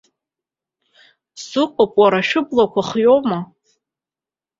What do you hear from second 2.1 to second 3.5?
шәыблақәа хҩоума?